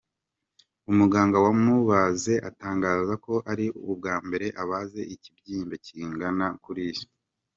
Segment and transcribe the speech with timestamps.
[0.91, 7.05] Umuganga wamubaze atangaza ko ari ubwambere abaze ikibyimba kingana kuriya.